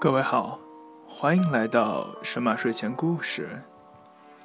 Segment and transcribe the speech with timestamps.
[0.00, 0.58] 各位好，
[1.06, 3.62] 欢迎来到神马睡前故事，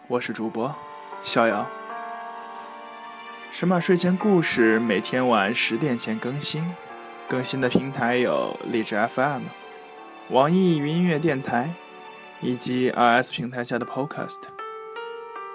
[0.10, 0.76] 我是主播
[1.24, 1.66] 逍遥。
[3.52, 6.76] 神马睡前故事每天晚十点前更新，
[7.30, 9.44] 更新的平台有荔枝 FM、
[10.32, 11.74] 网易云音乐电台
[12.42, 14.42] 以及 RS 平台下的 Podcast。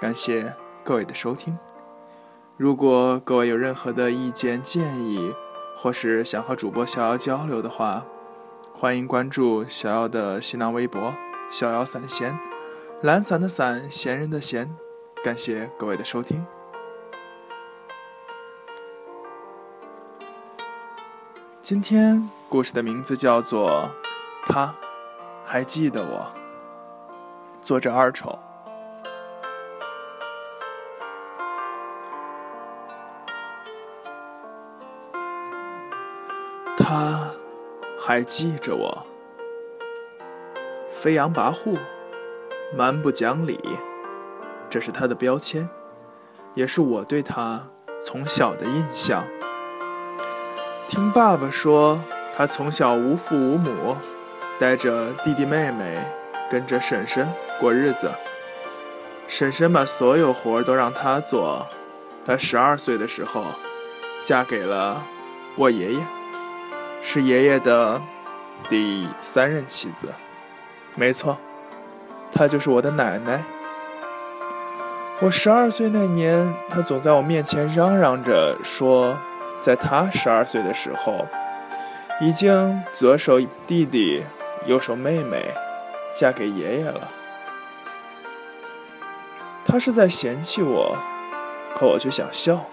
[0.01, 1.59] 感谢各位的收听。
[2.57, 5.31] 如果各位有任何的意见建议，
[5.77, 8.03] 或是想和主播逍遥交流的话，
[8.81, 11.13] 欢迎关注小妖的新浪微博
[11.53, 12.35] “逍遥散闲”，
[13.03, 14.75] 懒散的散，闲人的闲。
[15.23, 16.43] 感谢各位的收听。
[21.61, 23.87] 今天故事的名字叫做
[24.51, 24.73] 《他
[25.45, 26.33] 还记得我》，
[27.61, 28.39] 作者二丑。
[36.75, 37.20] 他。
[38.11, 39.05] 还记着我，
[40.89, 41.79] 飞扬跋扈，
[42.75, 43.57] 蛮不讲理，
[44.69, 45.69] 这是他的标签，
[46.53, 47.69] 也是我对他
[48.05, 49.25] 从小的印象。
[50.89, 52.01] 听爸爸说，
[52.35, 53.95] 他从小无父无母，
[54.59, 55.97] 带着弟弟妹妹，
[56.49, 57.25] 跟着婶婶
[57.61, 58.11] 过日子。
[59.29, 61.65] 婶婶把所有活都让他做。
[62.25, 63.45] 他十二岁的时候，
[64.21, 65.01] 嫁给了
[65.55, 66.05] 我爷爷。
[67.01, 68.01] 是爷爷的
[68.69, 70.13] 第三任妻子，
[70.95, 71.37] 没错，
[72.31, 73.43] 她就是我的奶奶。
[75.19, 79.17] 我十二岁那年，她总在我面前嚷嚷着说，
[79.59, 81.27] 在她十二岁的时候，
[82.21, 84.23] 已经左手弟弟，
[84.65, 85.53] 右手妹妹，
[86.13, 87.09] 嫁给爷爷了。
[89.65, 90.97] 她是在嫌弃我，
[91.75, 92.65] 可我却想笑，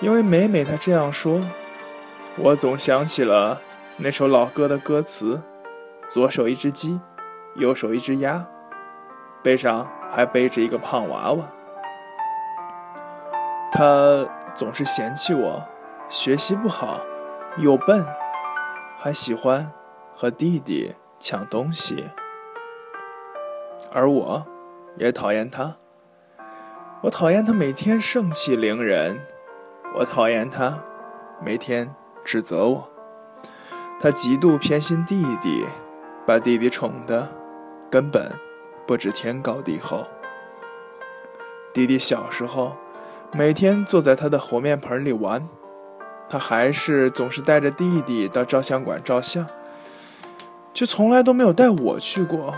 [0.00, 1.40] 因为每每她这样说。
[2.38, 3.62] 我总想起了
[3.96, 5.42] 那首老歌的歌词：
[6.06, 7.00] 左手一只鸡，
[7.54, 8.46] 右手一只鸭，
[9.42, 11.48] 背上还背着一个胖娃娃。
[13.72, 15.66] 他总是嫌弃我
[16.10, 17.00] 学习不好，
[17.56, 18.04] 又笨，
[18.98, 19.72] 还喜欢
[20.14, 22.10] 和弟弟抢东西，
[23.90, 24.46] 而我
[24.98, 25.76] 也讨厌他。
[27.00, 29.26] 我讨厌他每天盛气凌人，
[29.94, 30.84] 我讨厌他
[31.42, 31.94] 每天。
[32.26, 32.88] 指责我，
[34.00, 35.64] 他极度偏心弟弟，
[36.26, 37.28] 把弟弟宠的
[37.88, 38.32] 根本
[38.84, 40.04] 不知天高地厚。
[41.72, 42.76] 弟弟小时候
[43.32, 45.48] 每天坐在他的和面盆里玩，
[46.28, 49.46] 他还是总是带着弟弟到照相馆照相，
[50.74, 52.56] 却从来都没有带我去过。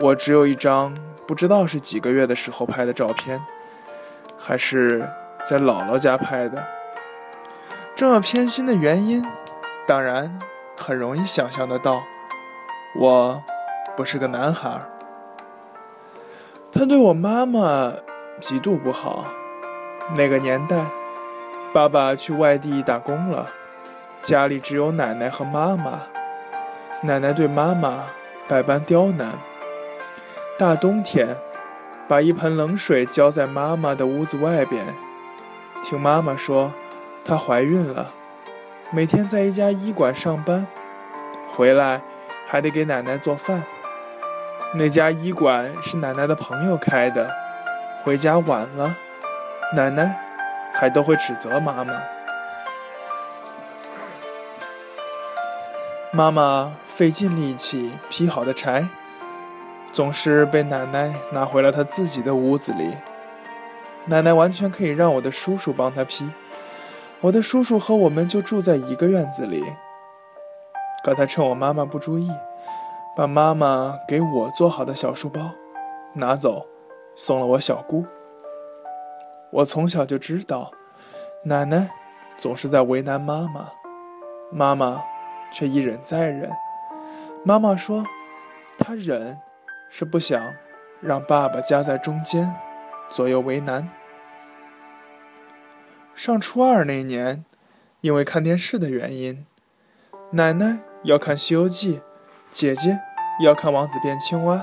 [0.00, 0.96] 我只有一张
[1.26, 3.44] 不知道是几个月的时候拍的照片，
[4.38, 5.06] 还是
[5.44, 6.75] 在姥姥家拍的。
[7.96, 9.24] 这么偏心的原因，
[9.86, 10.38] 当然
[10.76, 12.02] 很容易想象得到。
[12.94, 13.42] 我
[13.96, 14.78] 不是个男孩。
[16.70, 17.94] 他对我妈妈
[18.38, 19.24] 极度不好。
[20.14, 20.84] 那个年代，
[21.72, 23.46] 爸爸去外地打工了，
[24.20, 26.02] 家里只有奶奶和妈妈。
[27.00, 28.04] 奶奶对妈妈
[28.46, 29.32] 百般刁难。
[30.58, 31.34] 大冬天，
[32.06, 34.84] 把一盆冷水浇在妈妈的屋子外边，
[35.82, 36.70] 听妈妈说。
[37.26, 38.12] 她怀孕了，
[38.92, 40.64] 每天在一家医馆上班，
[41.48, 42.00] 回来
[42.46, 43.64] 还得给奶奶做饭。
[44.74, 47.28] 那家医馆是奶奶的朋友开的，
[48.04, 48.96] 回家晚了，
[49.74, 50.16] 奶奶
[50.72, 52.00] 还都会指责妈妈。
[56.12, 58.86] 妈妈费尽力气劈好的柴，
[59.90, 62.92] 总是被奶奶拿回了她自己的屋子里。
[64.04, 66.30] 奶奶完全可以让我的叔叔帮她劈。
[67.22, 69.64] 我的叔叔和我们就住在一个院子里，
[71.02, 72.30] 可他趁我妈妈不注意，
[73.16, 75.50] 把妈妈给我做好的小书包
[76.12, 76.66] 拿走，
[77.14, 78.04] 送了我小姑。
[79.50, 80.70] 我从小就知道，
[81.44, 81.90] 奶奶
[82.36, 83.70] 总是在为难妈妈，
[84.52, 85.02] 妈妈
[85.50, 86.50] 却一忍再忍。
[87.42, 88.04] 妈妈说，
[88.76, 89.40] 她忍
[89.88, 90.42] 是不想
[91.00, 92.54] 让爸爸夹在中间，
[93.08, 93.88] 左右为难。
[96.16, 97.44] 上初二那年，
[98.00, 99.44] 因为看电视的原因，
[100.30, 101.98] 奶奶要看《西游记》，
[102.50, 102.98] 姐姐
[103.42, 104.56] 要看《王子变青蛙》。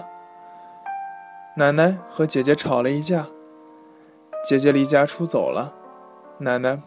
[1.58, 3.28] 奶奶和姐姐吵了一架，
[4.44, 5.76] 姐姐离家出走了，
[6.40, 6.82] 奶奶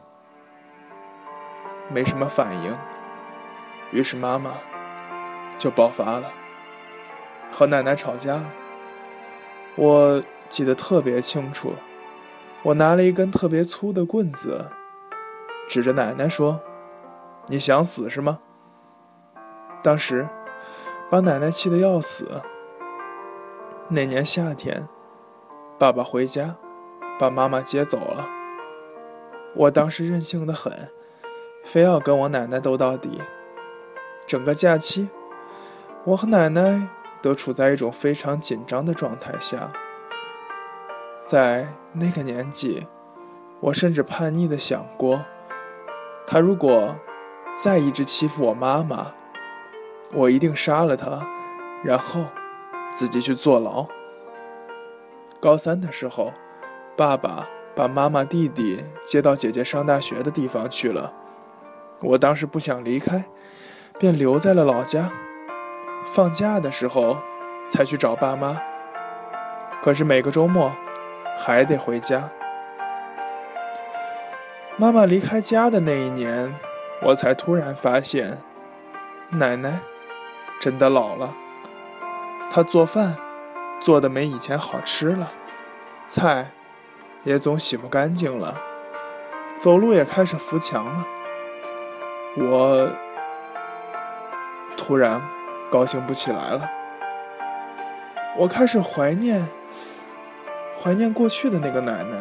[1.89, 2.77] 没什么反应，
[3.93, 4.55] 于是妈妈
[5.59, 6.33] 就爆发了，
[7.53, 8.53] 和奶奶吵架了。
[9.77, 11.73] 我记得特别清楚。
[12.67, 14.67] 我拿了一根特别粗的棍子，
[15.69, 16.61] 指着奶奶说
[17.47, 18.41] ：“你想死是吗？”
[19.85, 20.27] 当时，
[21.09, 22.43] 把奶奶气得要死。
[23.87, 24.89] 那年夏天，
[25.79, 26.57] 爸爸回家，
[27.21, 28.27] 把妈妈接走了。
[29.55, 30.91] 我当时任性的很，
[31.63, 33.23] 非要跟我奶奶斗到底。
[34.27, 35.09] 整个假期，
[36.03, 36.89] 我和奶奶
[37.23, 39.71] 都处在一种非常紧张的状态下。
[41.27, 42.87] 在那个年纪，
[43.59, 45.25] 我甚至叛逆的想过，
[46.25, 46.95] 他如果
[47.53, 49.13] 再一直欺负我妈妈，
[50.13, 51.27] 我一定杀了他，
[51.83, 52.27] 然后
[52.93, 53.89] 自己去坐牢。
[55.41, 56.33] 高三的时候，
[56.97, 61.13] 爸爸把妈妈、弟弟接到姐姐上大学的地方去了。
[62.03, 63.25] 我当时不想离开，
[63.99, 65.11] 便留在了老家。
[66.05, 67.19] 放假的时候
[67.67, 68.63] 才去找爸妈，
[69.83, 70.71] 可是每个周末。
[71.37, 72.31] 还得回家。
[74.77, 76.55] 妈妈离开家的那一年，
[77.03, 78.39] 我才突然发现，
[79.31, 79.81] 奶奶
[80.61, 81.33] 真的老了。
[82.51, 83.17] 她做饭
[83.81, 85.31] 做的没以前好吃了，
[86.07, 86.51] 菜
[87.25, 88.55] 也总洗不干净了，
[89.57, 91.07] 走路也开始扶墙了。
[92.39, 92.91] 我
[94.77, 95.23] 突然
[95.71, 96.69] 高兴不起来了，
[98.37, 99.47] 我开始怀念。
[100.87, 102.17] 怀念过去的那个奶奶，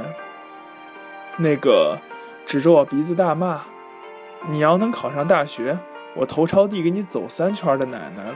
[1.37, 1.99] 那个
[2.47, 3.61] 指着我鼻子大骂
[4.49, 5.77] “你要能考上大学，
[6.15, 8.33] 我头朝地给你走三圈”的奶奶了。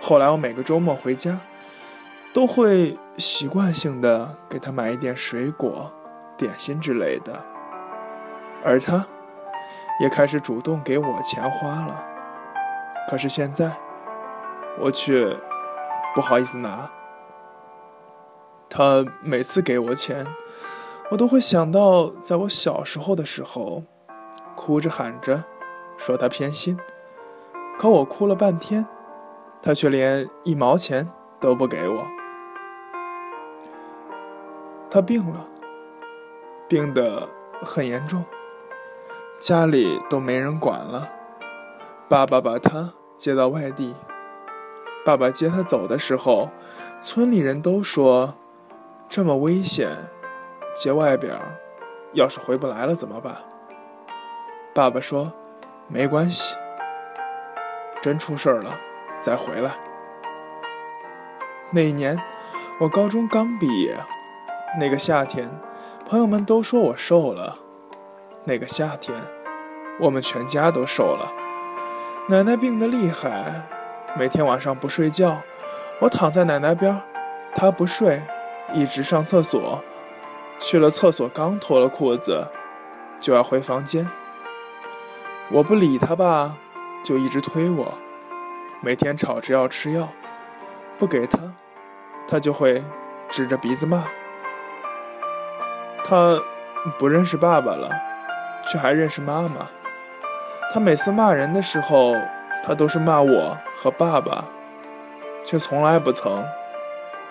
[0.00, 1.38] 后来我每个周末回家，
[2.32, 5.92] 都会习惯性的给她买一点水果、
[6.36, 7.44] 点心之类的，
[8.64, 9.06] 而她
[10.00, 12.04] 也开始主动给我钱花了。
[13.08, 13.70] 可是现在，
[14.80, 15.38] 我却
[16.12, 16.90] 不好意思拿。
[18.76, 20.26] 他每次给我钱，
[21.08, 23.84] 我都会想到在我小时候的时候，
[24.56, 25.44] 哭着喊着
[25.96, 26.76] 说他偏心，
[27.78, 28.84] 可我哭了半天，
[29.62, 32.04] 他却连一毛钱都不给我。
[34.90, 35.46] 他病了，
[36.68, 37.28] 病得
[37.62, 38.24] 很严重，
[39.38, 41.08] 家里都没人管了，
[42.08, 43.94] 爸爸把他接到外地。
[45.04, 46.50] 爸爸接他走的时候，
[47.00, 48.34] 村里人都说。
[49.08, 49.96] 这么危险，
[50.74, 51.38] 接外边，
[52.14, 53.36] 要是回不来了怎么办？
[54.74, 55.32] 爸爸说
[55.86, 56.56] ：“没关系，
[58.02, 58.76] 真出事儿了
[59.20, 59.72] 再回来。”
[61.70, 62.20] 那一年，
[62.80, 63.96] 我高中刚毕业，
[64.80, 65.48] 那个夏天，
[66.08, 67.56] 朋友们都说我瘦了。
[68.44, 69.16] 那个夏天，
[70.00, 71.32] 我们全家都瘦了。
[72.28, 73.62] 奶奶病得厉害，
[74.18, 75.40] 每天晚上不睡觉，
[76.00, 77.00] 我躺在奶奶边，
[77.54, 78.20] 她不睡。
[78.74, 79.80] 一直上厕所，
[80.58, 82.48] 去了厕所刚脱了裤子，
[83.20, 84.06] 就要回房间。
[85.50, 86.56] 我不理他吧，
[87.04, 87.94] 就一直推我，
[88.80, 90.08] 每天吵着要吃药，
[90.98, 91.38] 不给他，
[92.26, 92.82] 他就会
[93.28, 94.04] 指着鼻子骂。
[96.04, 96.40] 他
[96.98, 97.88] 不认识爸爸了，
[98.66, 99.68] 却还认识妈妈。
[100.72, 102.14] 他每次骂人的时候，
[102.64, 104.44] 他都是骂我和爸爸，
[105.44, 106.44] 却从来不曾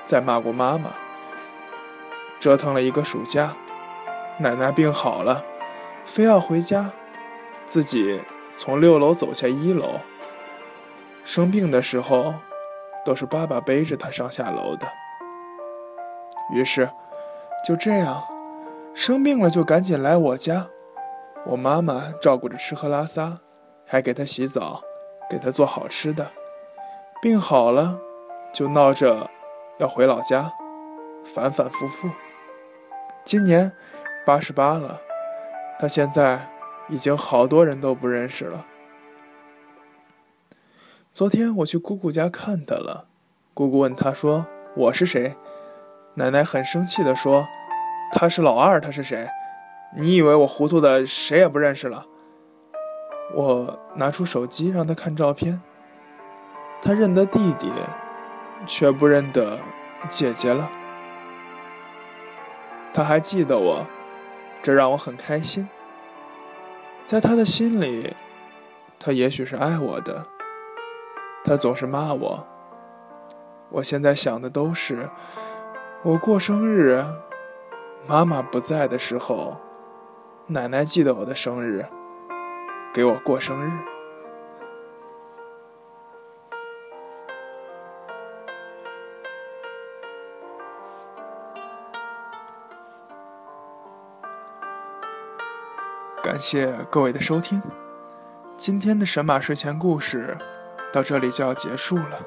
[0.04, 0.89] 再骂过妈妈。
[2.44, 3.56] 折腾了一个暑假，
[4.38, 5.45] 奶奶病好了，
[6.04, 6.91] 非要回家，
[7.65, 8.20] 自己
[8.58, 10.01] 从六楼走下一楼。
[11.24, 12.34] 生病的时候，
[13.06, 14.86] 都是爸爸背着她上下楼的。
[16.51, 16.89] 于是，
[17.65, 18.22] 就这样，
[18.94, 20.67] 生病了就赶紧来我家，
[21.46, 23.39] 我妈妈照顾着吃喝拉撒，
[23.88, 24.82] 还给她洗澡，
[25.29, 26.29] 给她做好吃的。
[27.22, 27.98] 病好了，
[28.51, 29.29] 就闹着
[29.77, 30.51] 要回老家，
[31.24, 32.10] 反反复复。
[33.25, 33.72] 今年
[34.25, 35.00] 八十八了，
[35.80, 36.50] 他现在
[36.89, 38.65] 已经好多人都不认识了。
[41.13, 43.06] 昨天我去姑姑家看他了，
[43.53, 45.36] 姑姑问他说：“我是谁？”
[46.15, 47.48] 奶奶很生气的说
[48.12, 49.30] ：“他是老二，他是谁？
[49.96, 52.06] 你以为我糊涂的谁也不认识了？”
[53.34, 55.62] 我拿出手机让他看照片，
[56.82, 57.72] 他认得弟弟，
[58.68, 59.58] 却不认得
[60.10, 60.70] 姐姐了。
[62.93, 63.85] 他还记得我，
[64.62, 65.67] 这让我很开心。
[67.05, 68.15] 在他的心里，
[69.00, 70.25] 他也许是爱我的。
[71.43, 72.47] 他总是骂我。
[73.69, 75.09] 我现在想的都是，
[76.03, 77.03] 我过生日，
[78.05, 79.57] 妈妈不在的时候，
[80.47, 81.85] 奶奶记得我的生日，
[82.93, 83.92] 给我过生日。
[96.24, 97.62] 感谢各位的收听，
[98.56, 100.38] 今天的神马睡前故事
[100.94, 102.18] 到这里就要结束了。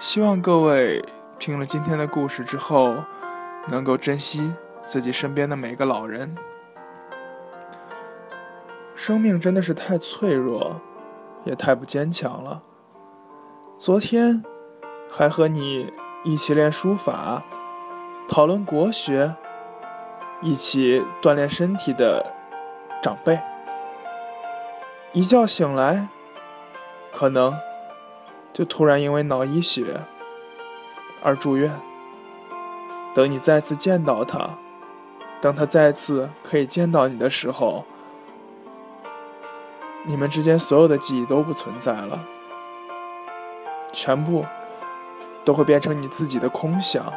[0.00, 1.04] 希望各位
[1.38, 2.96] 听了今天的故事之后，
[3.68, 4.54] 能够珍惜
[4.86, 6.34] 自己身边的每个老人。
[8.94, 10.80] 生命真的是太脆弱，
[11.44, 12.62] 也太不坚强了。
[13.76, 14.42] 昨天
[15.10, 15.92] 还和你
[16.24, 17.44] 一起练书法，
[18.26, 19.36] 讨论国学，
[20.44, 22.34] 一起锻炼身体的
[23.02, 23.40] 长辈，
[25.12, 26.08] 一觉醒来，
[27.14, 27.58] 可能
[28.52, 30.02] 就突然因为脑溢血
[31.22, 31.72] 而住院。
[33.14, 34.58] 等你再次见到他，
[35.40, 37.86] 等他再次可以见到你的时候。
[40.06, 42.20] 你们之间所有的记忆都不存在了，
[43.90, 44.44] 全部
[45.42, 47.10] 都会变成你自己的空想、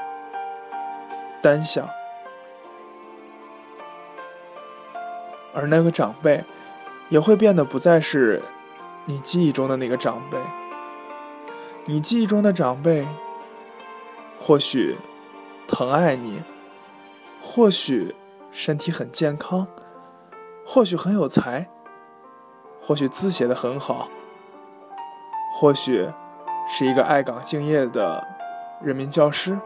[1.41, 1.85] 单想，
[5.57, 6.43] 而那个长辈
[7.09, 8.43] 也会变得不再是
[9.05, 10.37] 你记忆中的那个长辈。
[11.85, 13.07] 你记忆中的长辈，
[14.39, 14.95] 或许
[15.67, 16.43] 疼爱你，
[17.41, 18.13] 或许
[18.51, 19.65] 身体很健康，
[20.63, 21.67] 或许很有才。
[22.79, 24.07] 或许字写的很好，
[25.55, 26.07] 或许
[26.69, 28.25] 是一个爱岗敬业的
[28.81, 29.59] 人民教师，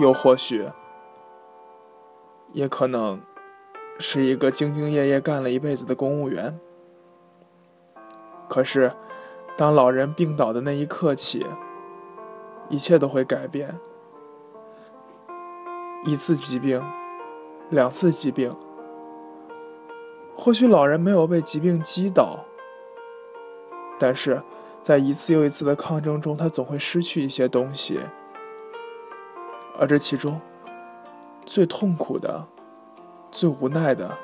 [0.00, 0.68] 又或许，
[2.52, 3.20] 也可能
[4.00, 6.58] 是一个兢兢业业干了一辈子的公务员。
[8.48, 8.92] 可是，
[9.56, 11.46] 当老人病倒的那一刻起，
[12.70, 13.78] 一切都会改变。
[16.04, 16.82] 一次疾病，
[17.68, 18.56] 两次疾病。
[20.34, 22.40] 或许老人没有被疾病击倒，
[23.98, 24.42] 但是
[24.80, 28.00] 在一次又一次的抗争中，他总会失去一些东西，
[29.78, 30.40] 而这其中
[31.44, 32.46] 最痛苦的、
[33.30, 34.18] 最无奈的，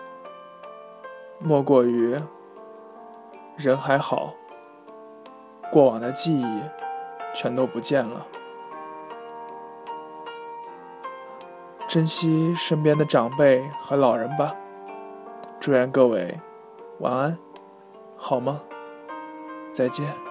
[1.38, 2.18] 莫过于
[3.56, 4.34] 人还好，
[5.70, 6.60] 过往的记忆
[7.34, 8.26] 全都不见了。
[11.88, 14.54] 珍惜身边的长辈和老人吧。
[15.60, 16.40] 祝愿各位
[16.98, 17.38] 晚安，
[18.16, 18.60] 好吗？
[19.72, 20.25] 再见。